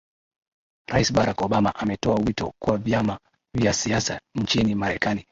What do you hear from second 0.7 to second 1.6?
rais barack